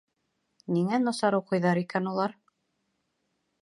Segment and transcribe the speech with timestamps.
[0.77, 2.39] Ниңә насар уҡыйҙар икән улар?..